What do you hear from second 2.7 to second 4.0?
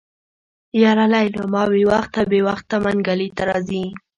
منګلي ته راځي.